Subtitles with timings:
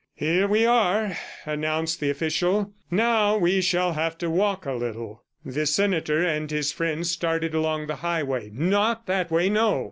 [0.15, 1.15] "Here we are,"
[1.45, 2.73] announced the official.
[2.89, 7.85] "Now we shall have to walk a little." The senator and his friend started along
[7.85, 8.49] the highway.
[8.51, 9.79] "Not that way, no!"